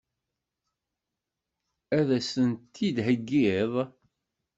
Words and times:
Ad 1.97 2.09
as-tent-id-theggiḍ? 2.17 3.73